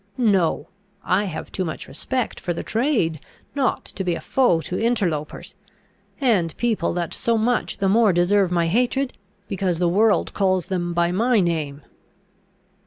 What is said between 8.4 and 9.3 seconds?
my hatred,